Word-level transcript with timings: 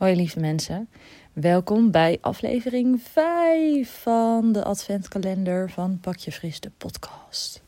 Hoi 0.00 0.16
lieve 0.16 0.40
mensen, 0.40 0.88
welkom 1.32 1.90
bij 1.90 2.18
aflevering 2.20 3.02
5 3.02 4.00
van 4.02 4.52
de 4.52 4.64
Adventkalender 4.64 5.70
van 5.70 5.98
Pak 6.00 6.16
je 6.16 6.32
Fris, 6.32 6.60
de 6.60 6.70
podcast. 6.76 7.62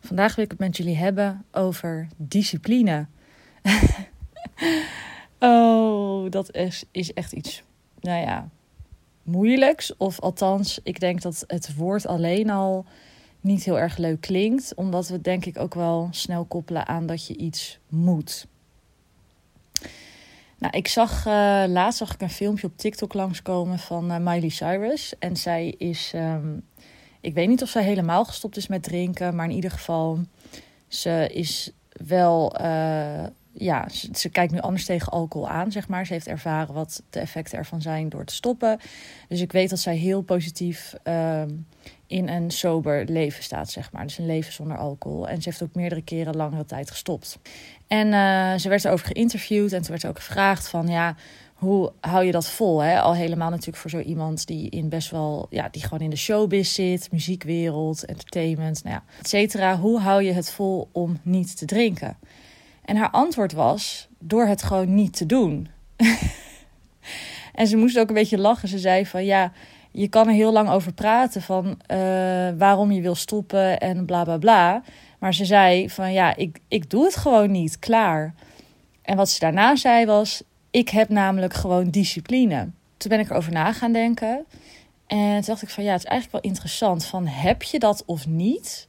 Vandaag 0.00 0.34
wil 0.34 0.44
ik 0.44 0.50
het 0.50 0.60
met 0.60 0.76
jullie 0.76 0.96
hebben 0.96 1.44
over 1.52 2.08
discipline. 2.16 3.06
oh, 5.38 6.30
dat 6.30 6.54
is, 6.54 6.84
is 6.90 7.12
echt 7.12 7.32
iets, 7.32 7.62
nou 8.00 8.20
ja, 8.20 8.48
moeilijks. 9.22 9.96
Of 9.96 10.20
althans, 10.20 10.80
ik 10.82 11.00
denk 11.00 11.22
dat 11.22 11.44
het 11.46 11.76
woord 11.76 12.06
alleen 12.06 12.50
al 12.50 12.84
niet 13.40 13.64
heel 13.64 13.78
erg 13.78 13.96
leuk 13.96 14.20
klinkt, 14.20 14.74
omdat 14.74 15.08
we 15.08 15.14
het 15.14 15.24
denk 15.24 15.44
ik 15.44 15.58
ook 15.58 15.74
wel 15.74 16.08
snel 16.10 16.44
koppelen 16.44 16.86
aan 16.86 17.06
dat 17.06 17.26
je 17.26 17.36
iets 17.36 17.78
moet. 17.88 18.46
Nou, 20.64 20.76
ik 20.76 20.88
zag 20.88 21.26
uh, 21.26 21.64
laatst 21.66 21.98
zag 21.98 22.14
ik 22.14 22.20
een 22.20 22.30
filmpje 22.30 22.66
op 22.66 22.76
TikTok 22.76 23.14
langskomen 23.14 23.78
van 23.78 24.10
uh, 24.10 24.18
Miley 24.18 24.48
Cyrus. 24.48 25.14
En 25.18 25.36
zij 25.36 25.74
is, 25.78 26.12
um, 26.14 26.64
ik 27.20 27.34
weet 27.34 27.48
niet 27.48 27.62
of 27.62 27.68
zij 27.68 27.82
helemaal 27.82 28.24
gestopt 28.24 28.56
is 28.56 28.66
met 28.66 28.82
drinken, 28.82 29.34
maar 29.34 29.44
in 29.44 29.54
ieder 29.54 29.70
geval, 29.70 30.18
ze 30.88 31.28
is 31.32 31.72
wel, 32.06 32.60
uh, 32.60 33.24
ja, 33.52 33.88
ze, 33.88 34.08
ze, 34.12 34.28
kijkt 34.28 34.52
nu 34.52 34.60
anders 34.60 34.84
tegen 34.84 35.12
alcohol 35.12 35.48
aan, 35.48 35.72
zeg 35.72 35.88
maar. 35.88 36.06
Ze 36.06 36.12
heeft 36.12 36.26
ervaren 36.26 36.74
wat 36.74 37.02
de 37.10 37.20
effecten 37.20 37.58
ervan 37.58 37.82
zijn 37.82 38.08
door 38.08 38.24
te 38.24 38.34
stoppen. 38.34 38.78
Dus 39.28 39.40
ik 39.40 39.52
weet 39.52 39.70
dat 39.70 39.78
zij 39.78 39.96
heel 39.96 40.22
positief 40.22 40.94
ehm, 41.02 41.50
in 42.06 42.28
een 42.28 42.50
sober 42.50 43.04
leven 43.04 43.42
staat, 43.42 43.70
zeg 43.70 43.92
maar. 43.92 44.02
Dus 44.02 44.18
een 44.18 44.26
leven 44.26 44.52
zonder 44.52 44.76
alcohol. 44.76 45.28
En 45.28 45.42
ze 45.42 45.48
heeft 45.48 45.62
ook 45.62 45.74
meerdere 45.74 46.02
keren 46.02 46.36
langere 46.36 46.64
tijd 46.64 46.90
gestopt. 46.90 47.38
En 47.94 48.06
uh, 48.06 48.58
ze 48.58 48.68
werd 48.68 48.84
erover 48.84 49.06
geïnterviewd 49.06 49.72
en 49.72 49.80
toen 49.80 49.90
werd 49.90 50.06
ook 50.06 50.18
gevraagd 50.18 50.68
van 50.68 50.86
ja, 50.86 51.16
hoe 51.54 51.92
hou 52.00 52.24
je 52.24 52.32
dat 52.32 52.48
vol? 52.48 52.80
Hè? 52.80 53.00
Al 53.00 53.14
helemaal 53.14 53.50
natuurlijk 53.50 53.76
voor 53.76 53.90
zo 53.90 54.00
iemand 54.00 54.46
die 54.46 54.70
in 54.70 54.88
best 54.88 55.10
wel, 55.10 55.46
ja, 55.50 55.68
die 55.68 55.82
gewoon 55.82 56.00
in 56.00 56.10
de 56.10 56.16
showbiz 56.16 56.72
zit, 56.72 57.08
muziekwereld, 57.12 58.04
entertainment, 58.04 58.84
nou 58.84 58.94
ja, 58.94 59.02
et 59.20 59.28
cetera. 59.28 59.78
Hoe 59.78 60.00
hou 60.00 60.22
je 60.22 60.32
het 60.32 60.50
vol 60.50 60.88
om 60.92 61.18
niet 61.22 61.58
te 61.58 61.64
drinken? 61.64 62.16
En 62.84 62.96
haar 62.96 63.10
antwoord 63.10 63.52
was 63.52 64.08
door 64.18 64.46
het 64.46 64.62
gewoon 64.62 64.94
niet 64.94 65.16
te 65.16 65.26
doen. 65.26 65.68
en 67.60 67.66
ze 67.66 67.76
moest 67.76 67.98
ook 67.98 68.08
een 68.08 68.14
beetje 68.14 68.38
lachen. 68.38 68.68
Ze 68.68 68.78
zei 68.78 69.06
van 69.06 69.24
ja, 69.24 69.52
je 69.90 70.08
kan 70.08 70.28
er 70.28 70.34
heel 70.34 70.52
lang 70.52 70.70
over 70.70 70.92
praten 70.92 71.42
van 71.42 71.66
uh, 71.66 71.76
waarom 72.58 72.92
je 72.92 73.00
wil 73.00 73.14
stoppen 73.14 73.80
en 73.80 74.04
bla 74.04 74.24
bla 74.24 74.38
bla. 74.38 74.82
Maar 75.24 75.34
ze 75.34 75.44
zei 75.44 75.90
van 75.90 76.12
ja, 76.12 76.36
ik, 76.36 76.60
ik 76.68 76.90
doe 76.90 77.04
het 77.04 77.16
gewoon 77.16 77.50
niet, 77.50 77.78
klaar. 77.78 78.34
En 79.02 79.16
wat 79.16 79.28
ze 79.28 79.38
daarna 79.38 79.76
zei 79.76 80.06
was, 80.06 80.42
ik 80.70 80.88
heb 80.88 81.08
namelijk 81.08 81.54
gewoon 81.54 81.90
discipline. 81.90 82.70
Toen 82.96 83.10
ben 83.10 83.20
ik 83.20 83.30
erover 83.30 83.52
na 83.52 83.72
gaan 83.72 83.92
denken. 83.92 84.44
En 85.06 85.34
toen 85.34 85.44
dacht 85.44 85.62
ik 85.62 85.68
van 85.68 85.84
ja, 85.84 85.92
het 85.92 86.02
is 86.02 86.08
eigenlijk 86.08 86.42
wel 86.42 86.52
interessant 86.52 87.04
van 87.04 87.26
heb 87.26 87.62
je 87.62 87.78
dat 87.78 88.02
of 88.04 88.26
niet? 88.26 88.88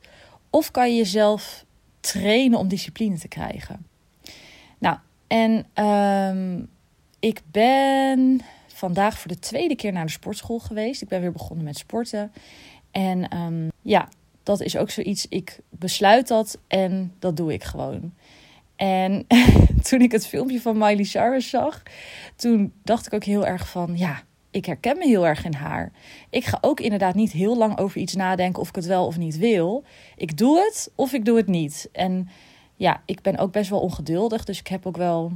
Of 0.50 0.72
kan 0.72 0.90
je 0.90 0.96
jezelf 0.96 1.66
trainen 2.00 2.60
om 2.60 2.68
discipline 2.68 3.18
te 3.18 3.28
krijgen? 3.28 3.88
Nou, 4.78 4.98
en 5.28 5.66
um, 5.86 6.70
ik 7.20 7.42
ben 7.52 8.42
vandaag 8.68 9.20
voor 9.20 9.32
de 9.32 9.40
tweede 9.40 9.76
keer 9.76 9.92
naar 9.92 10.06
de 10.06 10.12
sportschool 10.12 10.60
geweest. 10.60 11.02
Ik 11.02 11.08
ben 11.08 11.22
weer 11.22 11.32
begonnen 11.32 11.66
met 11.66 11.78
sporten. 11.78 12.32
En 12.92 13.38
um, 13.38 13.72
ja, 13.82 14.10
dat 14.46 14.62
is 14.62 14.78
ook 14.78 14.90
zoiets. 14.90 15.26
Ik 15.30 15.60
besluit 15.70 16.28
dat 16.28 16.58
en 16.68 17.14
dat 17.20 17.38
doe 17.38 17.54
ik 17.54 17.64
gewoon. 17.64 18.14
En 18.76 19.28
toen 19.90 20.02
ik 20.02 20.12
het 20.12 20.28
filmpje 20.28 20.62
van 20.62 20.78
Miley 20.78 21.04
Cyrus 21.04 21.50
zag, 21.50 21.84
toen 22.36 22.74
dacht 22.84 23.06
ik 23.06 23.14
ook 23.14 23.24
heel 23.24 23.46
erg 23.46 23.70
van 23.70 23.98
ja. 23.98 24.24
Ik 24.52 24.66
herken 24.66 24.98
me 24.98 25.06
heel 25.08 25.28
erg 25.28 25.46
in 25.46 25.54
haar. 25.54 25.92
Ik 26.30 26.46
ga 26.46 26.58
ook 26.62 26.80
inderdaad 26.80 27.16
niet 27.16 27.32
heel 27.32 27.58
lang 27.58 27.78
over 27.78 27.98
iets 28.02 28.16
nadenken 28.16 28.62
of 28.62 28.70
ik 28.70 28.76
het 28.76 28.86
wel 28.86 29.06
of 29.06 29.18
niet 29.18 29.38
wil. 29.38 29.84
Ik 30.16 30.38
doe 30.38 30.60
het 30.60 30.92
of 30.96 31.14
ik 31.14 31.26
doe 31.26 31.38
het 31.38 31.48
niet. 31.48 31.90
En 31.92 32.30
ja, 32.76 33.02
ik 33.06 33.22
ben 33.22 33.38
ook 33.38 33.52
best 33.52 33.70
wel 33.70 33.80
ongeduldig. 33.80 34.44
Dus 34.44 34.60
ik 34.60 34.68
heb 34.68 34.86
ook 34.86 34.98
wel 34.98 35.32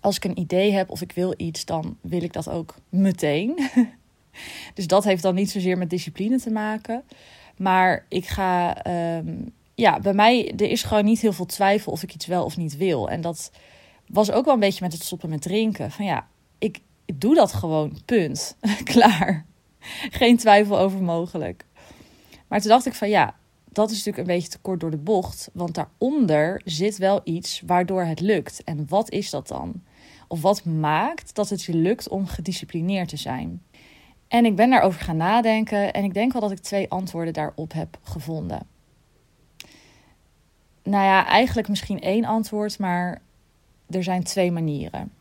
als 0.00 0.16
ik 0.16 0.24
een 0.24 0.38
idee 0.38 0.72
heb 0.72 0.90
of 0.90 1.00
ik 1.00 1.12
wil 1.12 1.34
iets, 1.36 1.64
dan 1.64 1.96
wil 2.00 2.22
ik 2.22 2.32
dat 2.32 2.48
ook 2.48 2.74
meteen. 2.88 3.58
dus 4.74 4.86
dat 4.86 5.04
heeft 5.04 5.22
dan 5.22 5.34
niet 5.34 5.50
zozeer 5.50 5.78
met 5.78 5.90
discipline 5.90 6.38
te 6.38 6.50
maken. 6.50 7.02
Maar 7.56 8.06
ik 8.08 8.26
ga, 8.26 8.82
ehm, 8.82 9.34
ja, 9.74 10.00
bij 10.00 10.14
mij, 10.14 10.52
er 10.56 10.70
is 10.70 10.82
gewoon 10.82 11.04
niet 11.04 11.20
heel 11.20 11.32
veel 11.32 11.46
twijfel 11.46 11.92
of 11.92 12.02
ik 12.02 12.14
iets 12.14 12.26
wel 12.26 12.44
of 12.44 12.56
niet 12.56 12.76
wil. 12.76 13.10
En 13.10 13.20
dat 13.20 13.50
was 14.06 14.30
ook 14.30 14.44
wel 14.44 14.54
een 14.54 14.60
beetje 14.60 14.84
met 14.84 14.92
het 14.92 15.02
stoppen 15.02 15.30
met 15.30 15.42
drinken. 15.42 15.90
Van 15.90 16.04
ja, 16.04 16.26
ik, 16.58 16.80
ik 17.04 17.20
doe 17.20 17.34
dat 17.34 17.52
gewoon, 17.52 17.98
punt. 18.04 18.56
Klaar. 18.84 19.46
Geen 20.10 20.36
twijfel 20.36 20.78
over 20.78 21.02
mogelijk. 21.02 21.64
Maar 22.48 22.60
toen 22.60 22.70
dacht 22.70 22.86
ik 22.86 22.94
van 22.94 23.08
ja, 23.08 23.34
dat 23.72 23.90
is 23.90 23.96
natuurlijk 23.96 24.28
een 24.28 24.34
beetje 24.34 24.50
te 24.50 24.58
kort 24.58 24.80
door 24.80 24.90
de 24.90 24.96
bocht. 24.96 25.50
Want 25.52 25.74
daaronder 25.74 26.60
zit 26.64 26.96
wel 26.96 27.20
iets 27.24 27.62
waardoor 27.66 28.04
het 28.04 28.20
lukt. 28.20 28.64
En 28.64 28.86
wat 28.88 29.10
is 29.10 29.30
dat 29.30 29.48
dan? 29.48 29.82
Of 30.28 30.40
wat 30.40 30.64
maakt 30.64 31.34
dat 31.34 31.48
het 31.48 31.62
je 31.62 31.74
lukt 31.74 32.08
om 32.08 32.26
gedisciplineerd 32.26 33.08
te 33.08 33.16
zijn? 33.16 33.62
En 34.34 34.44
ik 34.44 34.56
ben 34.56 34.70
daarover 34.70 35.00
gaan 35.00 35.16
nadenken 35.16 35.92
en 35.92 36.04
ik 36.04 36.14
denk 36.14 36.32
wel 36.32 36.40
dat 36.40 36.50
ik 36.50 36.58
twee 36.58 36.90
antwoorden 36.90 37.32
daarop 37.32 37.72
heb 37.72 37.98
gevonden. 38.02 38.66
Nou 40.82 41.04
ja, 41.04 41.26
eigenlijk 41.26 41.68
misschien 41.68 42.00
één 42.00 42.24
antwoord, 42.24 42.78
maar 42.78 43.22
er 43.90 44.02
zijn 44.02 44.22
twee 44.22 44.50
manieren. 44.52 45.12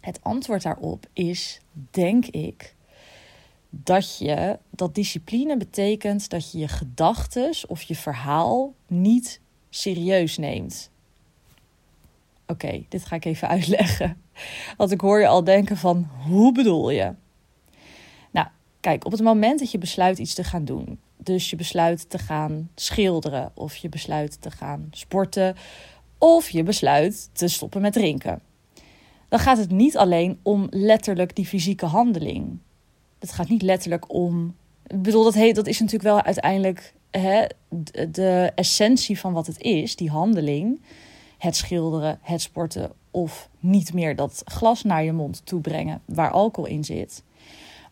Het 0.00 0.18
antwoord 0.22 0.62
daarop 0.62 1.06
is, 1.12 1.60
denk 1.90 2.26
ik, 2.26 2.74
dat 3.70 4.18
je 4.18 4.58
dat 4.70 4.94
discipline 4.94 5.56
betekent 5.56 6.30
dat 6.30 6.52
je 6.52 6.58
je 6.58 6.68
gedachten 6.68 7.54
of 7.68 7.82
je 7.82 7.94
verhaal 7.96 8.74
niet 8.86 9.40
serieus 9.70 10.38
neemt. 10.38 10.90
Oké, 12.46 12.84
dit 12.88 13.04
ga 13.04 13.16
ik 13.16 13.24
even 13.24 13.48
uitleggen. 13.56 14.22
Want 14.76 14.90
ik 14.90 15.00
hoor 15.00 15.20
je 15.20 15.26
al 15.26 15.44
denken 15.44 15.76
van, 15.76 16.08
hoe 16.26 16.52
bedoel 16.52 16.90
je? 16.90 17.14
Kijk, 18.84 19.04
op 19.04 19.12
het 19.12 19.22
moment 19.22 19.58
dat 19.58 19.70
je 19.70 19.78
besluit 19.78 20.18
iets 20.18 20.34
te 20.34 20.44
gaan 20.44 20.64
doen, 20.64 20.98
dus 21.16 21.50
je 21.50 21.56
besluit 21.56 22.10
te 22.10 22.18
gaan 22.18 22.70
schilderen, 22.74 23.50
of 23.54 23.76
je 23.76 23.88
besluit 23.88 24.40
te 24.40 24.50
gaan 24.50 24.88
sporten, 24.90 25.56
of 26.18 26.50
je 26.50 26.62
besluit 26.62 27.28
te 27.32 27.48
stoppen 27.48 27.80
met 27.80 27.92
drinken, 27.92 28.40
dan 29.28 29.38
gaat 29.38 29.58
het 29.58 29.70
niet 29.70 29.96
alleen 29.96 30.38
om 30.42 30.66
letterlijk 30.70 31.36
die 31.36 31.46
fysieke 31.46 31.86
handeling. 31.86 32.58
Het 33.18 33.32
gaat 33.32 33.48
niet 33.48 33.62
letterlijk 33.62 34.12
om. 34.12 34.56
Bedoel, 34.82 35.24
dat, 35.24 35.34
heet, 35.34 35.54
dat 35.54 35.66
is 35.66 35.80
natuurlijk 35.80 36.10
wel 36.10 36.22
uiteindelijk 36.22 36.94
hè, 37.10 37.44
de 38.08 38.52
essentie 38.54 39.18
van 39.18 39.32
wat 39.32 39.46
het 39.46 39.60
is, 39.60 39.96
die 39.96 40.10
handeling 40.10 40.80
het 41.38 41.56
schilderen, 41.56 42.18
het 42.22 42.40
sporten 42.40 42.92
of 43.10 43.48
niet 43.60 43.92
meer 43.92 44.16
dat 44.16 44.42
glas 44.44 44.82
naar 44.82 45.04
je 45.04 45.12
mond 45.12 45.46
toe 45.46 45.60
brengen 45.60 46.02
waar 46.04 46.30
alcohol 46.30 46.70
in 46.70 46.84
zit. 46.84 47.22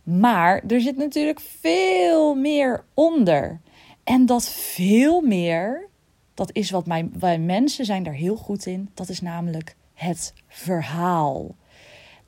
Maar 0.03 0.63
er 0.69 0.81
zit 0.81 0.97
natuurlijk 0.97 1.41
veel 1.41 2.35
meer 2.35 2.85
onder. 2.95 3.61
En 4.05 4.27
dat 4.27 4.49
veel 4.49 5.21
meer, 5.21 5.89
dat 6.35 6.51
is 6.53 6.71
wat 6.71 6.87
wij 7.19 7.39
mensen 7.39 7.85
zijn 7.85 8.03
daar 8.03 8.15
heel 8.15 8.37
goed 8.37 8.67
in. 8.67 8.91
Dat 8.95 9.09
is 9.09 9.21
namelijk 9.21 9.77
het 9.95 10.35
verhaal. 10.49 11.55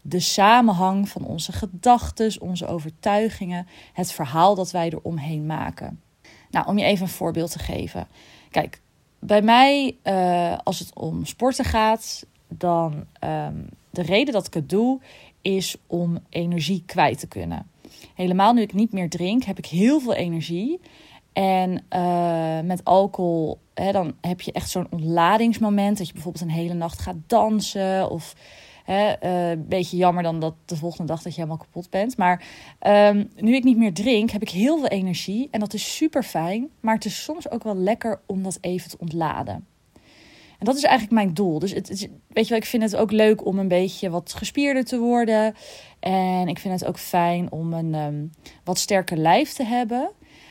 De 0.01 0.21
samenhang 0.21 1.09
van 1.09 1.25
onze 1.25 1.53
gedachten, 1.53 2.41
onze 2.41 2.67
overtuigingen, 2.67 3.67
het 3.93 4.13
verhaal 4.13 4.55
dat 4.55 4.71
wij 4.71 4.91
eromheen 4.91 5.47
maken. 5.47 6.01
Nou, 6.51 6.67
om 6.67 6.79
je 6.79 6.85
even 6.85 7.07
een 7.07 7.13
voorbeeld 7.13 7.51
te 7.51 7.59
geven. 7.59 8.07
Kijk, 8.51 8.81
bij 9.19 9.43
mij, 9.43 9.97
uh, 10.05 10.59
als 10.63 10.79
het 10.79 10.95
om 10.95 11.25
sporten 11.25 11.65
gaat, 11.65 12.27
dan 12.49 13.07
um, 13.25 13.69
de 13.91 14.03
reden 14.03 14.35
dat 14.35 14.47
ik 14.47 14.55
het 14.55 14.69
doe, 14.69 15.01
is 15.45 15.77
om 15.87 16.19
energie 16.29 16.83
kwijt 16.87 17.19
te 17.19 17.27
kunnen. 17.27 17.67
Helemaal 18.15 18.53
nu 18.53 18.61
ik 18.61 18.73
niet 18.73 18.93
meer 18.93 19.09
drink, 19.09 19.43
heb 19.45 19.59
ik 19.59 19.67
heel 19.67 20.01
veel 20.01 20.15
energie. 20.15 20.81
En 21.33 21.85
uh, 21.91 22.61
met 22.61 22.85
alcohol, 22.85 23.59
hè, 23.75 23.93
dan 23.93 24.15
heb 24.21 24.41
je 24.41 24.53
echt 24.53 24.71
zo'n 24.71 24.87
ontladingsmoment. 24.91 25.99
Dat 25.99 26.07
je 26.07 26.13
bijvoorbeeld 26.13 26.45
een 26.45 26.51
hele 26.51 26.75
nacht 26.75 27.01
gaat 27.01 27.17
dansen. 27.27 28.11
Of 28.11 28.35
een 28.87 29.17
uh, 29.23 29.65
beetje 29.69 29.97
jammer 29.97 30.23
dan 30.23 30.41
dat 30.41 30.55
de 30.65 30.77
volgende 30.77 31.07
dag 31.07 31.23
dat 31.23 31.35
je 31.35 31.41
helemaal 31.41 31.65
kapot 31.65 31.91
bent. 31.91 32.17
Maar 32.17 32.45
um, 32.87 33.31
nu 33.37 33.55
ik 33.55 33.65
niet 33.65 33.77
meer 33.77 33.95
drink, 33.95 34.31
heb 34.31 34.43
ik 34.43 34.51
heel 34.51 34.79
veel 34.79 34.89
energie. 34.89 35.49
En 35.51 35.61
dat 35.61 35.75
is 35.75 35.97
super 35.97 36.23
fijn. 36.23 36.69
Maar 36.81 36.95
het 36.95 37.05
is 37.05 37.23
soms 37.25 37.51
ook 37.51 37.63
wel 37.63 37.77
lekker 37.77 38.21
om 38.27 38.43
dat 38.43 38.59
even 38.61 38.91
te 38.91 38.99
ontladen. 38.99 39.67
Dat 40.65 40.77
is 40.77 40.83
eigenlijk 40.83 41.15
mijn 41.15 41.35
doel. 41.35 41.59
Dus 41.59 41.73
het, 41.73 41.89
weet 42.29 42.45
je 42.45 42.49
wel, 42.49 42.59
ik 42.59 42.65
vind 42.65 42.83
het 42.83 42.97
ook 42.97 43.11
leuk 43.11 43.47
om 43.47 43.59
een 43.59 43.69
beetje 43.69 44.11
wat 44.11 44.33
gespierder 44.33 44.85
te 44.85 44.99
worden. 44.99 45.55
En 46.01 46.49
ik 46.49 46.59
vind 46.59 46.81
het 46.81 46.89
ook 46.89 46.99
fijn 46.99 47.53
om 47.53 47.73
een 47.73 47.95
um, 47.95 48.31
wat 48.65 48.79
sterker 48.79 49.17
lijf 49.17 49.53
te 49.53 49.65
hebben. 49.65 50.11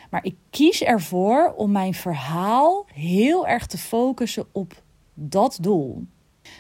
Maar 0.10 0.26
ik 0.26 0.36
kies 0.50 0.84
ervoor 0.84 1.54
om 1.58 1.72
mijn 1.72 1.94
verhaal 1.94 2.86
heel 2.94 3.48
erg 3.48 3.68
te 3.68 3.78
focussen 3.78 4.46
op 4.52 4.82
dat 5.14 5.58
doel. 5.62 6.04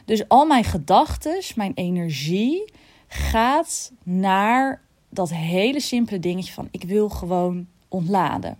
Dus 0.05 0.27
al 0.27 0.45
mijn 0.45 0.63
gedachten, 0.63 1.41
mijn 1.55 1.71
energie 1.75 2.71
gaat 3.07 3.91
naar 4.03 4.81
dat 5.09 5.33
hele 5.33 5.79
simpele 5.79 6.19
dingetje 6.19 6.53
van 6.53 6.67
ik 6.71 6.83
wil 6.83 7.09
gewoon 7.09 7.67
ontladen. 7.87 8.57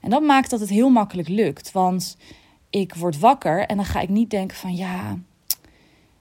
En 0.00 0.10
dat 0.10 0.22
maakt 0.22 0.50
dat 0.50 0.60
het 0.60 0.68
heel 0.68 0.90
makkelijk 0.90 1.28
lukt. 1.28 1.72
Want 1.72 2.16
ik 2.70 2.94
word 2.94 3.18
wakker 3.18 3.66
en 3.66 3.76
dan 3.76 3.84
ga 3.84 4.00
ik 4.00 4.08
niet 4.08 4.30
denken 4.30 4.56
van 4.56 4.74
ja, 4.74 5.18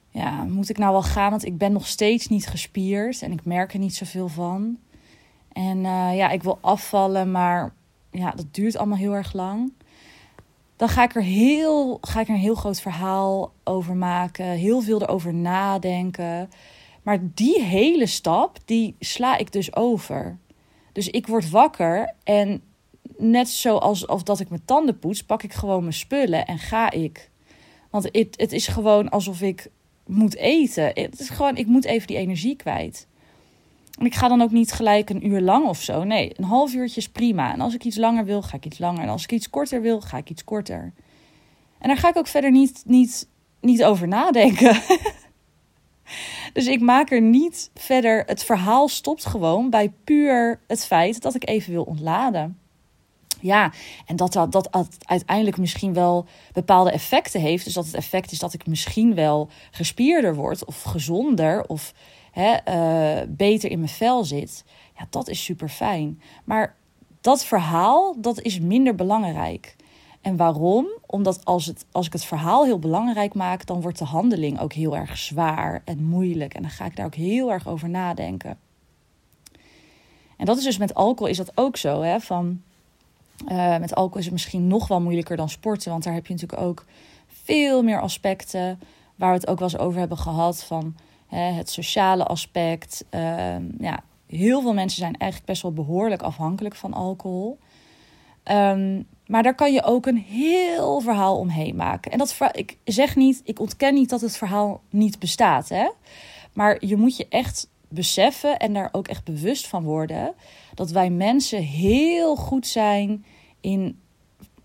ja, 0.09 0.43
moet 0.43 0.69
ik 0.69 0.77
nou 0.77 0.91
wel 0.91 1.03
gaan? 1.03 1.29
Want 1.29 1.45
ik 1.45 1.57
ben 1.57 1.71
nog 1.71 1.87
steeds 1.87 2.27
niet 2.27 2.47
gespierd 2.47 3.21
en 3.21 3.31
ik 3.31 3.45
merk 3.45 3.73
er 3.73 3.79
niet 3.79 3.95
zoveel 3.95 4.27
van. 4.27 4.77
En 5.51 5.77
uh, 5.77 6.15
ja, 6.15 6.29
ik 6.29 6.43
wil 6.43 6.57
afvallen, 6.61 7.31
maar 7.31 7.73
ja, 8.11 8.31
dat 8.31 8.53
duurt 8.53 8.77
allemaal 8.77 8.97
heel 8.97 9.13
erg 9.13 9.33
lang. 9.33 9.73
Dan 10.75 10.89
ga 10.89 11.03
ik 11.03 11.15
er 11.15 11.23
heel, 11.23 11.97
ga 12.01 12.19
ik 12.19 12.27
er 12.27 12.33
een 12.33 12.39
heel 12.39 12.55
groot 12.55 12.81
verhaal 12.81 13.51
over 13.63 13.95
maken, 13.95 14.45
heel 14.45 14.81
veel 14.81 15.01
erover 15.01 15.33
nadenken. 15.33 16.49
Maar 17.03 17.19
die 17.33 17.61
hele 17.61 18.05
stap, 18.05 18.57
die 18.65 18.95
sla 18.99 19.37
ik 19.37 19.51
dus 19.51 19.75
over. 19.75 20.37
Dus 20.91 21.09
ik 21.09 21.27
word 21.27 21.49
wakker 21.49 22.13
en 22.23 22.61
net 23.19 23.49
zoals 23.49 24.05
of 24.05 24.23
dat 24.23 24.39
ik 24.39 24.49
mijn 24.49 24.65
tanden 24.65 24.99
poets, 24.99 25.23
pak 25.23 25.43
ik 25.43 25.53
gewoon 25.53 25.81
mijn 25.81 25.93
spullen 25.93 26.45
en 26.45 26.57
ga 26.57 26.91
ik. 26.91 27.29
Want 27.89 28.03
het, 28.11 28.33
het 28.37 28.51
is 28.51 28.67
gewoon 28.67 29.09
alsof 29.09 29.41
ik 29.41 29.69
moet 30.05 30.35
eten. 30.35 30.85
Het 30.93 31.19
is 31.19 31.29
gewoon, 31.29 31.57
ik 31.57 31.67
moet 31.67 31.85
even 31.85 32.07
die 32.07 32.17
energie 32.17 32.55
kwijt. 32.55 33.07
Ik 33.99 34.15
ga 34.15 34.27
dan 34.27 34.41
ook 34.41 34.51
niet 34.51 34.71
gelijk 34.71 35.09
een 35.09 35.27
uur 35.27 35.41
lang 35.41 35.67
of 35.67 35.81
zo. 35.81 36.03
Nee, 36.03 36.31
een 36.35 36.43
half 36.43 36.73
uurtje 36.73 36.99
is 36.99 37.09
prima. 37.09 37.53
En 37.53 37.61
als 37.61 37.73
ik 37.73 37.83
iets 37.83 37.97
langer 37.97 38.25
wil, 38.25 38.41
ga 38.41 38.57
ik 38.57 38.65
iets 38.65 38.79
langer. 38.79 39.03
En 39.03 39.09
als 39.09 39.23
ik 39.23 39.31
iets 39.31 39.49
korter 39.49 39.81
wil, 39.81 40.01
ga 40.01 40.17
ik 40.17 40.29
iets 40.29 40.43
korter. 40.43 40.93
En 41.79 41.87
daar 41.87 41.97
ga 41.97 42.09
ik 42.09 42.17
ook 42.17 42.27
verder 42.27 42.51
niet, 42.51 42.83
niet, 42.85 43.27
niet 43.61 43.83
over 43.83 44.07
nadenken. 44.07 44.81
dus 46.53 46.67
ik 46.67 46.81
maak 46.81 47.11
er 47.11 47.21
niet 47.21 47.71
verder. 47.73 48.23
Het 48.25 48.43
verhaal 48.43 48.87
stopt 48.87 49.25
gewoon 49.25 49.69
bij 49.69 49.93
puur 50.03 50.59
het 50.67 50.85
feit 50.85 51.21
dat 51.21 51.35
ik 51.35 51.49
even 51.49 51.71
wil 51.71 51.83
ontladen. 51.83 52.58
Ja, 53.39 53.71
en 54.05 54.15
dat, 54.15 54.33
dat 54.33 54.51
dat 54.51 54.69
uiteindelijk 54.99 55.57
misschien 55.57 55.93
wel 55.93 56.25
bepaalde 56.53 56.91
effecten 56.91 57.41
heeft. 57.41 57.63
Dus 57.65 57.73
dat 57.73 57.85
het 57.85 57.95
effect 57.95 58.31
is 58.31 58.39
dat 58.39 58.53
ik 58.53 58.67
misschien 58.67 59.15
wel 59.15 59.49
gespierder 59.71 60.35
word 60.35 60.65
of 60.65 60.83
gezonder 60.83 61.67
of 61.67 61.93
hè, 62.31 62.55
uh, 62.67 63.27
beter 63.27 63.71
in 63.71 63.79
mijn 63.79 63.91
vel 63.91 64.23
zit. 64.23 64.63
Ja, 64.97 65.07
dat 65.09 65.27
is 65.27 65.43
super 65.43 65.69
fijn. 65.69 66.21
Maar 66.43 66.75
dat 67.21 67.45
verhaal, 67.45 68.15
dat 68.17 68.41
is 68.41 68.59
minder 68.59 68.95
belangrijk. 68.95 69.75
En 70.21 70.35
waarom? 70.37 70.87
Omdat 71.05 71.45
als, 71.45 71.65
het, 71.65 71.85
als 71.91 72.05
ik 72.05 72.13
het 72.13 72.25
verhaal 72.25 72.65
heel 72.65 72.79
belangrijk 72.79 73.33
maak, 73.33 73.65
dan 73.65 73.81
wordt 73.81 73.97
de 73.97 74.05
handeling 74.05 74.59
ook 74.59 74.73
heel 74.73 74.95
erg 74.95 75.17
zwaar 75.17 75.81
en 75.85 76.03
moeilijk. 76.03 76.53
En 76.53 76.61
dan 76.61 76.71
ga 76.71 76.85
ik 76.85 76.95
daar 76.95 77.05
ook 77.05 77.15
heel 77.15 77.51
erg 77.51 77.67
over 77.67 77.89
nadenken. 77.89 78.57
En 80.37 80.45
dat 80.45 80.57
is 80.57 80.63
dus 80.63 80.77
met 80.77 80.93
alcohol 80.93 81.27
is 81.27 81.37
dat 81.37 81.51
ook 81.55 81.77
zo. 81.77 82.01
Hè? 82.01 82.19
Van, 82.19 82.61
uh, 83.47 83.77
met 83.77 83.95
alcohol 83.95 84.17
is 84.17 84.23
het 84.23 84.33
misschien 84.33 84.67
nog 84.67 84.87
wel 84.87 85.01
moeilijker 85.01 85.37
dan 85.37 85.49
sporten. 85.49 85.91
Want 85.91 86.03
daar 86.03 86.13
heb 86.13 86.27
je 86.27 86.33
natuurlijk 86.33 86.61
ook 86.61 86.85
veel 87.27 87.83
meer 87.83 88.01
aspecten. 88.01 88.79
Waar 89.15 89.29
we 89.29 89.39
het 89.39 89.47
ook 89.47 89.59
wel 89.59 89.69
eens 89.71 89.77
over 89.81 89.99
hebben 89.99 90.17
gehad. 90.17 90.63
Van 90.63 90.95
hè, 91.27 91.51
het 91.51 91.69
sociale 91.69 92.23
aspect. 92.23 93.05
Uh, 93.11 93.55
ja, 93.79 94.03
heel 94.27 94.61
veel 94.61 94.73
mensen 94.73 94.99
zijn 94.99 95.17
eigenlijk 95.17 95.51
best 95.51 95.61
wel 95.61 95.73
behoorlijk 95.73 96.21
afhankelijk 96.21 96.75
van 96.75 96.93
alcohol. 96.93 97.59
Um, 98.51 99.07
maar 99.29 99.43
daar 99.43 99.55
kan 99.55 99.73
je 99.73 99.83
ook 99.83 100.05
een 100.05 100.17
heel 100.17 100.99
verhaal 100.99 101.37
omheen 101.37 101.75
maken. 101.75 102.11
En 102.11 102.17
dat 102.17 102.37
ik 102.51 102.77
zeg 102.83 103.15
niet, 103.15 103.41
ik 103.43 103.59
ontken 103.59 103.93
niet 103.93 104.09
dat 104.09 104.21
het 104.21 104.37
verhaal 104.37 104.81
niet 104.89 105.19
bestaat. 105.19 105.69
Hè? 105.69 105.89
Maar 106.53 106.85
je 106.85 106.97
moet 106.97 107.17
je 107.17 107.27
echt 107.29 107.69
beseffen 107.89 108.59
en 108.59 108.73
daar 108.73 108.89
ook 108.91 109.07
echt 109.07 109.23
bewust 109.23 109.67
van 109.67 109.83
worden 109.83 110.33
dat 110.73 110.91
wij 110.91 111.09
mensen 111.09 111.61
heel 111.61 112.35
goed 112.35 112.67
zijn 112.67 113.25
in 113.61 113.99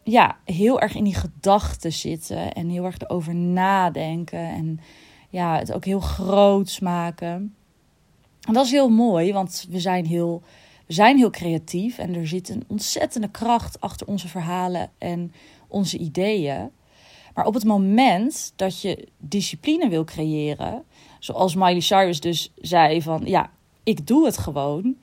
ja, 0.05 0.39
heel 0.45 0.81
erg 0.81 0.95
in 0.95 1.05
die 1.05 1.15
gedachten 1.15 1.93
zitten 1.93 2.53
en 2.53 2.69
heel 2.69 2.85
erg 2.85 2.99
erover 2.99 3.35
nadenken 3.35 4.49
en 4.49 4.81
ja, 5.31 5.59
het 5.59 5.73
ook 5.73 5.85
heel 5.85 6.01
groots 6.01 6.81
maken. 6.81 7.55
En 8.41 8.53
dat 8.53 8.65
is 8.65 8.71
heel 8.71 8.89
mooi, 8.89 9.33
want 9.33 9.67
we 9.71 9.81
zijn 9.81 10.07
heel, 10.07 10.43
we 10.87 10.93
zijn 10.93 11.17
heel 11.17 11.31
creatief 11.31 11.99
en 11.99 12.15
er 12.15 12.29
zit 12.29 12.49
een 12.49 12.65
ontzettende 12.67 13.29
kracht 13.29 13.81
achter 13.81 14.07
onze 14.07 14.29
verhalen 14.29 14.91
en 14.99 15.33
onze 15.69 15.99
ideeën. 15.99 16.71
Maar 17.35 17.47
op 17.47 17.55
het 17.55 17.65
moment 17.65 18.53
dat 18.57 18.81
je 18.81 19.09
discipline 19.19 19.89
wil 19.89 20.05
creëren, 20.05 20.85
zoals 21.25 21.55
Miley 21.55 21.81
Cyrus 21.81 22.21
dus 22.21 22.53
zei 22.57 23.03
van 23.03 23.23
ja, 23.25 23.51
ik 23.83 24.07
doe 24.07 24.25
het 24.27 24.39
gewoon. 24.39 24.97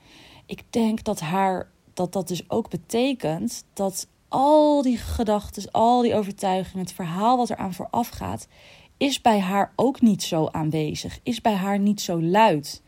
Ik 0.46 0.62
denk 0.70 1.04
dat 1.04 1.20
haar 1.20 1.70
dat 1.94 2.12
dat 2.12 2.28
dus 2.28 2.50
ook 2.50 2.70
betekent 2.70 3.64
dat 3.72 4.06
al 4.28 4.82
die 4.82 4.96
gedachten, 4.96 5.70
al 5.70 6.02
die 6.02 6.14
overtuigingen, 6.14 6.84
het 6.84 6.94
verhaal 6.94 7.36
wat 7.36 7.50
eraan 7.50 7.74
vooraf 7.74 8.08
gaat, 8.08 8.48
is 8.96 9.20
bij 9.20 9.40
haar 9.40 9.72
ook 9.76 10.00
niet 10.00 10.22
zo 10.22 10.46
aanwezig, 10.46 11.18
is 11.22 11.40
bij 11.40 11.54
haar 11.54 11.78
niet 11.78 12.00
zo 12.00 12.22
luid, 12.22 12.82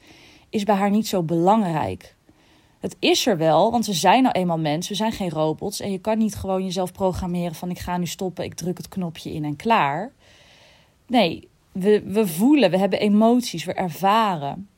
is 0.48 0.64
bij 0.64 0.74
haar 0.74 0.90
niet 0.90 1.08
zo 1.08 1.22
belangrijk. 1.22 2.16
Het 2.78 2.96
is 2.98 3.26
er 3.26 3.36
wel, 3.36 3.70
want 3.70 3.86
we 3.86 3.92
zijn 3.92 4.22
nou 4.22 4.34
eenmaal 4.34 4.58
mensen, 4.58 4.92
we 4.92 4.98
zijn 4.98 5.12
geen 5.12 5.30
robots 5.30 5.80
en 5.80 5.92
je 5.92 5.98
kan 5.98 6.18
niet 6.18 6.34
gewoon 6.34 6.64
jezelf 6.64 6.92
programmeren 6.92 7.54
van 7.54 7.70
ik 7.70 7.78
ga 7.78 7.96
nu 7.96 8.06
stoppen, 8.06 8.44
ik 8.44 8.54
druk 8.54 8.76
het 8.76 8.88
knopje 8.88 9.32
in 9.32 9.44
en 9.44 9.56
klaar. 9.56 10.12
Nee, 11.06 11.48
we, 11.74 12.02
we 12.02 12.26
voelen, 12.26 12.70
we 12.70 12.78
hebben 12.78 13.00
emoties, 13.00 13.64
we 13.64 13.72
ervaren. 13.72 14.68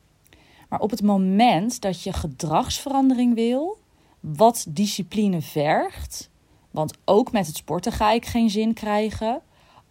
Maar 0.69 0.79
op 0.79 0.89
het 0.89 1.01
moment 1.01 1.81
dat 1.81 2.03
je 2.03 2.13
gedragsverandering 2.13 3.33
wil, 3.33 3.77
wat 4.19 4.65
discipline 4.69 5.41
vergt, 5.41 6.29
want 6.71 6.93
ook 7.05 7.31
met 7.31 7.47
het 7.47 7.55
sporten 7.55 7.91
ga 7.91 8.11
ik 8.11 8.25
geen 8.25 8.49
zin 8.49 8.73
krijgen, 8.73 9.41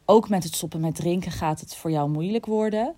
ook 0.04 0.28
met 0.28 0.44
het 0.44 0.54
stoppen 0.54 0.80
met 0.80 0.94
drinken 0.94 1.32
gaat 1.32 1.60
het 1.60 1.76
voor 1.76 1.90
jou 1.90 2.10
moeilijk 2.10 2.46
worden, 2.46 2.94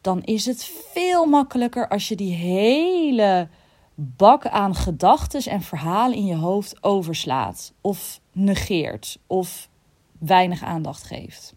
dan 0.00 0.22
is 0.22 0.46
het 0.46 0.64
veel 0.92 1.26
makkelijker 1.26 1.88
als 1.88 2.08
je 2.08 2.16
die 2.16 2.34
hele 2.34 3.48
bak 3.94 4.46
aan 4.46 4.74
gedachten 4.74 5.42
en 5.52 5.62
verhalen 5.62 6.16
in 6.16 6.24
je 6.24 6.36
hoofd 6.36 6.82
overslaat 6.82 7.72
of 7.80 8.20
negeert 8.32 9.18
of 9.26 9.68
weinig 10.18 10.62
aandacht 10.62 11.02
geeft. 11.02 11.54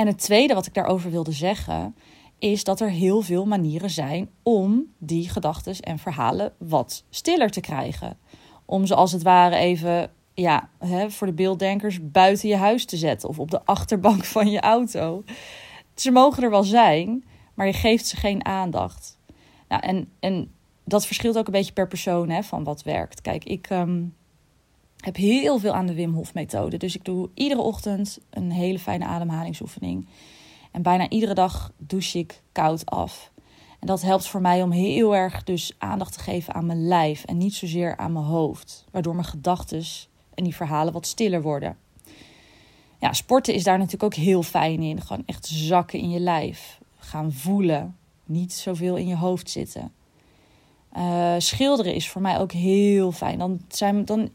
En 0.00 0.06
het 0.06 0.18
tweede 0.18 0.54
wat 0.54 0.66
ik 0.66 0.74
daarover 0.74 1.10
wilde 1.10 1.32
zeggen, 1.32 1.94
is 2.38 2.64
dat 2.64 2.80
er 2.80 2.90
heel 2.90 3.22
veel 3.22 3.46
manieren 3.46 3.90
zijn 3.90 4.30
om 4.42 4.86
die 4.98 5.28
gedachten 5.28 5.80
en 5.80 5.98
verhalen 5.98 6.52
wat 6.58 7.04
stiller 7.10 7.50
te 7.50 7.60
krijgen. 7.60 8.18
Om 8.64 8.86
ze 8.86 8.94
als 8.94 9.12
het 9.12 9.22
ware 9.22 9.56
even, 9.56 10.10
ja, 10.34 10.68
hè, 10.78 11.10
voor 11.10 11.26
de 11.26 11.32
beelddenkers, 11.32 12.10
buiten 12.10 12.48
je 12.48 12.56
huis 12.56 12.84
te 12.84 12.96
zetten 12.96 13.28
of 13.28 13.38
op 13.38 13.50
de 13.50 13.64
achterbank 13.64 14.24
van 14.24 14.50
je 14.50 14.60
auto. 14.60 15.24
Ze 15.94 16.10
mogen 16.10 16.42
er 16.42 16.50
wel 16.50 16.64
zijn, 16.64 17.24
maar 17.54 17.66
je 17.66 17.72
geeft 17.72 18.06
ze 18.06 18.16
geen 18.16 18.44
aandacht. 18.44 19.18
Nou, 19.68 19.82
en, 19.82 20.12
en 20.20 20.52
dat 20.84 21.06
verschilt 21.06 21.38
ook 21.38 21.46
een 21.46 21.52
beetje 21.52 21.72
per 21.72 21.88
persoon 21.88 22.28
hè, 22.30 22.42
van 22.42 22.64
wat 22.64 22.82
werkt. 22.82 23.20
Kijk, 23.20 23.44
ik 23.44 23.66
ehm, 23.70 24.02
heb 25.00 25.16
heel 25.16 25.58
veel 25.58 25.72
aan 25.72 25.86
de 25.86 25.94
Wim 25.94 26.14
Hof 26.14 26.34
methode. 26.34 26.76
Dus 26.76 26.94
ik 26.94 27.04
doe 27.04 27.30
iedere 27.34 27.60
ochtend 27.60 28.18
een 28.30 28.50
hele 28.50 28.78
fijne 28.78 29.04
ademhalingsoefening. 29.04 30.08
En 30.70 30.82
bijna 30.82 31.08
iedere 31.08 31.34
dag 31.34 31.72
douche 31.76 32.18
ik 32.18 32.42
koud 32.52 32.86
af. 32.86 33.30
En 33.80 33.86
dat 33.86 34.02
helpt 34.02 34.26
voor 34.26 34.40
mij 34.40 34.62
om 34.62 34.70
heel 34.70 35.16
erg 35.16 35.44
dus 35.44 35.74
aandacht 35.78 36.12
te 36.12 36.20
geven 36.20 36.54
aan 36.54 36.66
mijn 36.66 36.86
lijf 36.86 37.24
en 37.24 37.38
niet 37.38 37.54
zozeer 37.54 37.96
aan 37.96 38.12
mijn 38.12 38.24
hoofd. 38.24 38.84
Waardoor 38.90 39.14
mijn 39.14 39.26
gedachten 39.26 39.82
en 40.34 40.44
die 40.44 40.54
verhalen 40.54 40.92
wat 40.92 41.06
stiller 41.06 41.42
worden. 41.42 41.76
Ja, 42.98 43.12
sporten 43.12 43.54
is 43.54 43.64
daar 43.64 43.78
natuurlijk 43.78 44.02
ook 44.02 44.14
heel 44.14 44.42
fijn 44.42 44.82
in. 44.82 45.00
Gewoon 45.00 45.22
echt 45.26 45.46
zakken 45.46 45.98
in 45.98 46.10
je 46.10 46.20
lijf. 46.20 46.80
Gaan 46.98 47.32
voelen. 47.32 47.96
Niet 48.24 48.52
zoveel 48.52 48.96
in 48.96 49.06
je 49.06 49.16
hoofd 49.16 49.50
zitten. 49.50 49.92
Uh, 50.96 51.34
schilderen 51.38 51.94
is 51.94 52.08
voor 52.08 52.20
mij 52.22 52.38
ook 52.38 52.52
heel 52.52 53.12
fijn. 53.12 53.38
Dan 53.38 53.60
zijn, 53.68 54.04
dan, 54.04 54.30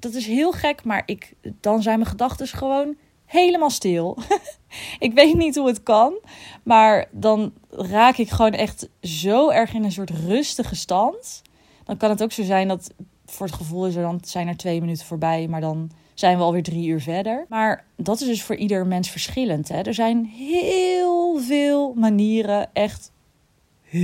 dat 0.00 0.14
is 0.14 0.26
heel 0.26 0.52
gek, 0.52 0.84
maar 0.84 1.02
ik, 1.06 1.32
dan 1.60 1.82
zijn 1.82 1.98
mijn 1.98 2.10
gedachten 2.10 2.46
gewoon 2.46 2.96
helemaal 3.24 3.70
stil. 3.70 4.18
ik 4.98 5.12
weet 5.12 5.34
niet 5.36 5.56
hoe 5.56 5.66
het 5.66 5.82
kan, 5.82 6.18
maar 6.62 7.08
dan 7.10 7.52
raak 7.70 8.16
ik 8.16 8.30
gewoon 8.30 8.52
echt 8.52 8.88
zo 9.02 9.50
erg 9.50 9.74
in 9.74 9.84
een 9.84 9.92
soort 9.92 10.10
rustige 10.10 10.76
stand. 10.76 11.42
Dan 11.84 11.96
kan 11.96 12.10
het 12.10 12.22
ook 12.22 12.32
zo 12.32 12.42
zijn 12.42 12.68
dat 12.68 12.94
voor 13.26 13.46
het 13.46 13.54
gevoel 13.54 13.86
is 13.86 13.94
er 13.94 14.02
dan 14.02 14.20
zijn 14.24 14.48
er 14.48 14.56
twee 14.56 14.80
minuten 14.80 15.06
voorbij, 15.06 15.48
maar 15.48 15.60
dan 15.60 15.90
zijn 16.14 16.36
we 16.36 16.42
alweer 16.42 16.62
drie 16.62 16.88
uur 16.88 17.00
verder. 17.00 17.46
Maar 17.48 17.84
dat 17.96 18.20
is 18.20 18.26
dus 18.26 18.42
voor 18.42 18.56
ieder 18.56 18.86
mens 18.86 19.10
verschillend. 19.10 19.68
Hè? 19.68 19.80
Er 19.80 19.94
zijn 19.94 20.24
heel 20.24 21.38
veel 21.38 21.92
manieren, 21.94 22.70
echt 22.72 23.12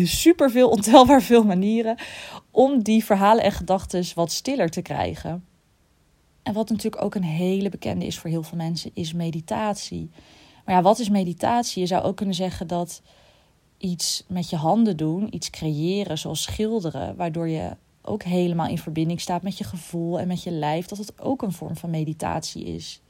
super 0.04 0.50
veel, 0.50 0.68
ontelbaar 0.68 1.22
veel 1.22 1.44
manieren, 1.44 1.98
om 2.50 2.82
die 2.82 3.04
verhalen 3.04 3.44
en 3.44 3.52
gedachten 3.52 4.04
wat 4.14 4.32
stiller 4.32 4.68
te 4.68 4.82
krijgen. 4.82 5.44
En 6.46 6.52
wat 6.52 6.68
natuurlijk 6.68 7.02
ook 7.02 7.14
een 7.14 7.22
hele 7.22 7.68
bekende 7.68 8.06
is 8.06 8.18
voor 8.18 8.30
heel 8.30 8.42
veel 8.42 8.56
mensen, 8.56 8.90
is 8.94 9.12
meditatie. 9.12 10.10
Maar 10.64 10.74
ja, 10.74 10.82
wat 10.82 10.98
is 10.98 11.08
meditatie? 11.08 11.80
Je 11.80 11.86
zou 11.86 12.04
ook 12.04 12.16
kunnen 12.16 12.34
zeggen 12.34 12.66
dat 12.66 13.02
iets 13.78 14.24
met 14.28 14.50
je 14.50 14.56
handen 14.56 14.96
doen, 14.96 15.34
iets 15.34 15.50
creëren, 15.50 16.18
zoals 16.18 16.42
schilderen, 16.42 17.16
waardoor 17.16 17.48
je 17.48 17.76
ook 18.02 18.22
helemaal 18.22 18.68
in 18.68 18.78
verbinding 18.78 19.20
staat 19.20 19.42
met 19.42 19.58
je 19.58 19.64
gevoel 19.64 20.20
en 20.20 20.28
met 20.28 20.42
je 20.42 20.50
lijf, 20.50 20.86
dat 20.86 20.98
het 20.98 21.20
ook 21.20 21.42
een 21.42 21.52
vorm 21.52 21.76
van 21.76 21.90
meditatie 21.90 22.64
is. 22.64 23.00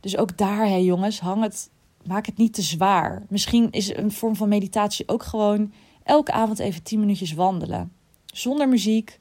Dus 0.00 0.16
ook 0.16 0.36
daar, 0.36 0.66
hè, 0.66 0.76
jongens, 0.76 1.20
hang 1.20 1.42
het, 1.42 1.70
maak 2.04 2.26
het 2.26 2.36
niet 2.36 2.54
te 2.54 2.62
zwaar. 2.62 3.22
Misschien 3.28 3.70
is 3.70 3.96
een 3.96 4.12
vorm 4.12 4.36
van 4.36 4.48
meditatie 4.48 5.08
ook 5.08 5.22
gewoon 5.22 5.72
elke 6.02 6.32
avond 6.32 6.58
even 6.58 6.82
10 6.82 7.00
minuutjes 7.00 7.32
wandelen. 7.32 7.92
Zonder 8.26 8.68
muziek, 8.68 9.18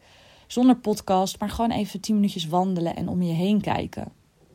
zonder 0.51 0.75
podcast, 0.75 1.39
maar 1.39 1.49
gewoon 1.49 1.71
even 1.71 1.99
10 1.99 2.15
minuutjes 2.15 2.47
wandelen 2.47 2.95
en 2.95 3.07
om 3.07 3.21
je 3.21 3.33
heen 3.33 3.61
kijken. 3.61 4.11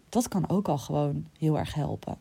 Dat 0.08 0.28
kan 0.28 0.48
ook 0.48 0.68
al 0.68 0.78
gewoon 0.78 1.26
heel 1.38 1.58
erg 1.58 1.74
helpen. 1.74 2.18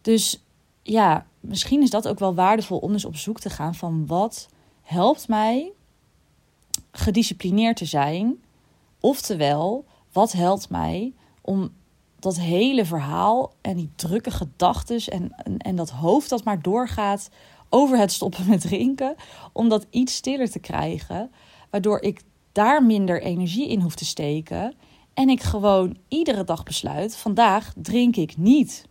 Dus 0.00 0.42
ja, 0.82 1.26
misschien 1.40 1.82
is 1.82 1.90
dat 1.90 2.08
ook 2.08 2.18
wel 2.18 2.34
waardevol 2.34 2.78
om 2.78 2.92
eens 2.92 3.04
op 3.04 3.16
zoek 3.16 3.40
te 3.40 3.50
gaan 3.50 3.74
van 3.74 4.06
wat 4.06 4.48
helpt 4.82 5.28
mij 5.28 5.72
gedisciplineerd 6.90 7.76
te 7.76 7.84
zijn. 7.84 8.42
Oftewel, 9.00 9.84
wat 10.12 10.32
helpt 10.32 10.70
mij 10.70 11.12
om 11.40 11.70
dat 12.18 12.38
hele 12.38 12.84
verhaal 12.84 13.52
en 13.60 13.76
die 13.76 13.90
drukke 13.96 14.30
gedachten 14.30 15.00
en, 15.12 15.32
en, 15.36 15.58
en 15.58 15.76
dat 15.76 15.90
hoofd 15.90 16.28
dat 16.28 16.44
maar 16.44 16.62
doorgaat 16.62 17.30
over 17.68 17.98
het 17.98 18.12
stoppen 18.12 18.48
met 18.48 18.60
drinken, 18.60 19.14
om 19.52 19.68
dat 19.68 19.86
iets 19.90 20.14
stiller 20.14 20.50
te 20.50 20.58
krijgen, 20.58 21.30
waardoor 21.70 22.00
ik 22.00 22.20
daar 22.58 22.84
minder 22.84 23.22
energie 23.22 23.68
in 23.68 23.80
hoef 23.80 23.94
te 23.94 24.04
steken 24.04 24.74
en 25.14 25.28
ik 25.28 25.42
gewoon 25.42 25.96
iedere 26.08 26.44
dag 26.44 26.62
besluit: 26.62 27.16
vandaag 27.16 27.72
drink 27.76 28.16
ik 28.16 28.36
niet. 28.36 28.84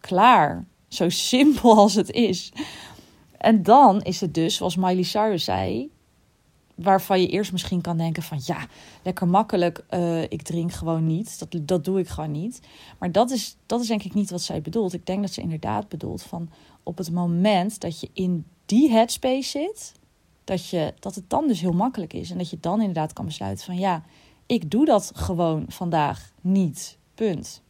Klaar. 0.00 0.66
Zo 0.88 1.08
simpel 1.08 1.76
als 1.84 1.94
het 1.94 2.10
is. 2.10 2.52
En 3.38 3.62
dan 3.62 4.02
is 4.02 4.20
het 4.20 4.34
dus, 4.34 4.56
zoals 4.56 4.76
Miley 4.76 5.02
Cyrus 5.02 5.44
zei, 5.44 5.90
waarvan 6.74 7.20
je 7.20 7.28
eerst 7.28 7.52
misschien 7.52 7.80
kan 7.80 7.96
denken 7.96 8.22
van 8.22 8.40
ja, 8.44 8.66
lekker 9.02 9.28
makkelijk, 9.28 9.84
uh, 9.90 10.22
ik 10.22 10.42
drink 10.42 10.72
gewoon 10.72 11.06
niet. 11.06 11.38
Dat, 11.38 11.66
dat 11.68 11.84
doe 11.84 11.98
ik 11.98 12.08
gewoon 12.08 12.30
niet. 12.30 12.60
Maar 12.98 13.12
dat 13.12 13.30
is, 13.30 13.56
dat 13.66 13.80
is 13.80 13.86
denk 13.86 14.02
ik 14.02 14.14
niet 14.14 14.30
wat 14.30 14.42
zij 14.42 14.62
bedoelt. 14.62 14.92
Ik 14.92 15.06
denk 15.06 15.20
dat 15.20 15.32
ze 15.32 15.40
inderdaad 15.40 15.88
bedoelt 15.88 16.22
van 16.22 16.50
op 16.82 16.98
het 16.98 17.10
moment 17.10 17.80
dat 17.80 18.00
je 18.00 18.10
in 18.12 18.44
die 18.66 18.90
headspace 18.90 19.48
zit, 19.48 19.92
dat, 20.44 20.68
je, 20.68 20.94
dat 20.98 21.14
het 21.14 21.30
dan 21.30 21.46
dus 21.46 21.60
heel 21.60 21.72
makkelijk 21.72 22.12
is. 22.12 22.30
En 22.30 22.38
dat 22.38 22.50
je 22.50 22.60
dan 22.60 22.80
inderdaad 22.80 23.12
kan 23.12 23.24
besluiten 23.24 23.64
van 23.64 23.78
ja, 23.78 24.02
ik 24.46 24.70
doe 24.70 24.84
dat 24.84 25.12
gewoon 25.14 25.64
vandaag 25.68 26.32
niet. 26.40 26.98
Punt. 27.14 27.62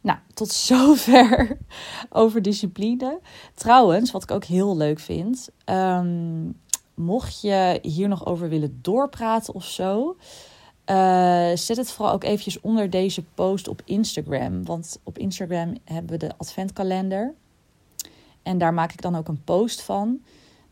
Nou, 0.00 0.18
tot 0.34 0.52
zover 0.68 1.58
over 2.10 2.42
discipline. 2.42 3.20
Trouwens, 3.54 4.10
wat 4.10 4.22
ik 4.22 4.30
ook 4.30 4.44
heel 4.44 4.76
leuk 4.76 4.98
vind. 4.98 5.48
Ehm, 5.64 6.50
mocht 6.94 7.40
je 7.40 7.78
hier 7.82 8.08
nog 8.08 8.26
over 8.26 8.48
willen 8.48 8.78
doorpraten 8.82 9.54
of 9.54 9.64
zo. 9.64 10.16
Uh, 10.90 11.50
zet 11.54 11.76
het 11.76 11.90
vooral 11.90 12.14
ook 12.14 12.24
eventjes 12.24 12.60
onder 12.60 12.90
deze 12.90 13.24
post 13.34 13.68
op 13.68 13.82
Instagram. 13.84 14.64
Want 14.64 15.00
op 15.02 15.18
Instagram 15.18 15.76
hebben 15.84 16.10
we 16.10 16.26
de 16.26 16.32
adventkalender. 16.36 17.34
En 18.48 18.58
daar 18.58 18.74
maak 18.74 18.92
ik 18.92 19.02
dan 19.02 19.16
ook 19.16 19.28
een 19.28 19.44
post 19.44 19.82
van. 19.82 20.20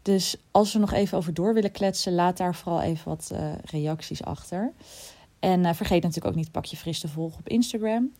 Dus 0.02 0.36
als 0.50 0.72
we 0.72 0.78
nog 0.78 0.92
even 0.92 1.18
over 1.18 1.34
door 1.34 1.54
willen 1.54 1.72
kletsen, 1.72 2.14
laat 2.14 2.36
daar 2.36 2.54
vooral 2.54 2.80
even 2.80 3.08
wat 3.08 3.30
uh, 3.32 3.52
reacties 3.64 4.24
achter. 4.24 4.72
En 5.38 5.64
uh, 5.64 5.72
vergeet 5.72 6.02
natuurlijk 6.02 6.26
ook 6.26 6.40
niet 6.40 6.52
pakje 6.52 6.76
fris 6.76 7.00
te 7.00 7.08
volgen 7.08 7.38
op 7.38 7.48
Instagram. 7.48 8.12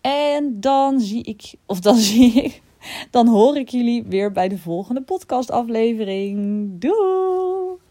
En 0.00 0.60
dan 0.60 1.00
zie 1.00 1.22
ik, 1.22 1.54
of 1.66 1.80
dan 1.80 1.96
zie 2.10 2.32
ik, 2.32 2.62
dan 3.10 3.28
hoor 3.28 3.56
ik 3.56 3.68
jullie 3.68 4.02
weer 4.02 4.32
bij 4.32 4.48
de 4.48 4.58
volgende 4.58 5.02
podcastaflevering. 5.02 6.68
Doei! 6.80 7.85